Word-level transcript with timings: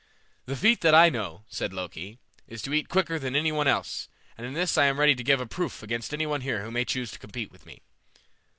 "The 0.47 0.55
feat 0.55 0.81
that 0.81 0.95
I 0.95 1.09
know," 1.11 1.43
said 1.47 1.71
Loki, 1.73 2.17
"is 2.47 2.63
to 2.63 2.73
eat 2.73 2.89
quicker 2.89 3.19
than 3.19 3.35
any 3.35 3.51
one 3.51 3.67
else, 3.67 4.09
and 4.35 4.47
in 4.47 4.53
this 4.53 4.75
I 4.75 4.85
am 4.85 4.99
ready 4.99 5.13
to 5.13 5.23
give 5.23 5.39
a 5.39 5.45
proof 5.45 5.83
against 5.83 6.11
any 6.11 6.25
one 6.25 6.41
here 6.41 6.63
who 6.63 6.71
may 6.71 6.85
choose 6.85 7.11
to 7.11 7.19
compete 7.19 7.51
with 7.51 7.67
me." 7.67 7.83